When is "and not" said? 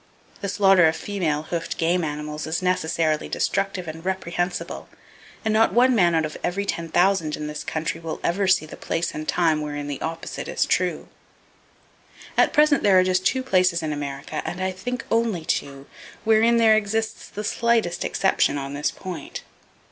5.45-5.73